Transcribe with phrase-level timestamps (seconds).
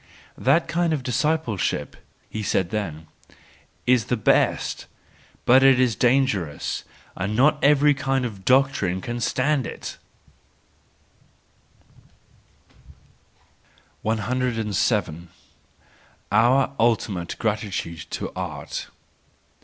[0.35, 1.95] "This kind of discipleship,"
[2.43, 3.05] said he then,
[3.85, 4.87] "is the best,
[5.45, 6.83] but it is dangerous,
[7.15, 9.99] and not every kind of doctrine can stand it"
[14.01, 15.27] 107.
[16.31, 18.87] Our Ultimate Gratitude to Art